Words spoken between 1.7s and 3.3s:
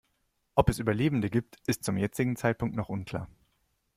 zum jetzigen Zeitpunkt noch unklar.